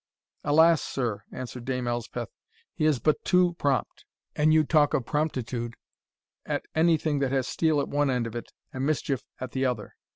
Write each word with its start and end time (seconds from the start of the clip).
"Alas! 0.43 0.81
sir," 0.81 1.21
answered 1.31 1.63
Dame 1.63 1.87
Elspeth, 1.87 2.29
"he 2.73 2.85
is 2.85 2.97
but 2.97 3.23
too 3.23 3.53
prompt, 3.59 4.03
an 4.35 4.51
you 4.51 4.63
talk 4.63 4.95
of 4.95 5.05
promptitude, 5.05 5.75
at 6.43 6.65
any 6.73 6.97
thing 6.97 7.19
that 7.19 7.31
has 7.31 7.47
steel 7.47 7.79
at 7.79 7.87
one 7.87 8.09
end 8.09 8.25
of 8.25 8.35
it, 8.35 8.51
and 8.73 8.83
mischief 8.83 9.21
at 9.39 9.51
the 9.51 9.63
other. 9.63 9.93